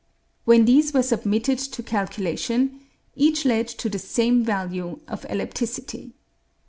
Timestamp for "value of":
4.43-5.21